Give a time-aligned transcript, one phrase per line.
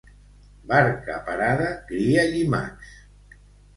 [0.71, 2.97] Barca parada cria llimacs.